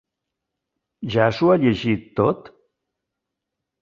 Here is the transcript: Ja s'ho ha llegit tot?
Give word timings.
Ja 1.15 1.27
s'ho 1.39 1.51
ha 1.55 1.59
llegit 1.65 2.09
tot? 2.21 2.51